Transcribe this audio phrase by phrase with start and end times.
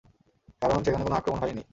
[0.61, 1.63] কারণ, সেখানে কোনো আক্রমণ হয়ইনি।